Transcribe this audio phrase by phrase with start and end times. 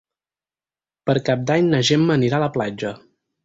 [1.11, 2.97] Per Cap d'Any na Gemma anirà a la platja.